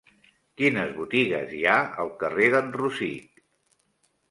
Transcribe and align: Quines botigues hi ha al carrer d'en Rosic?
Quines 0.61 0.93
botigues 1.01 1.53
hi 1.59 1.61
ha 1.73 1.77
al 2.05 2.11
carrer 2.25 2.51
d'en 2.57 2.75
Rosic? 2.81 3.41